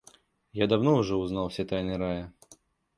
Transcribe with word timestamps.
Я 0.51 0.65
давно 0.65 0.95
уже 0.95 1.15
узнал 1.15 1.49
все 1.49 1.63
тайны 1.63 1.95
рая. 1.95 2.33